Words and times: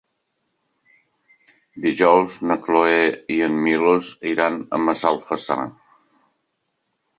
Dijous 1.83 2.39
na 2.53 2.57
Cloè 2.65 2.97
i 3.37 3.39
en 3.49 3.61
Milos 3.67 4.11
iran 4.33 4.59
a 4.79 4.83
Massalfassar. 4.89 5.61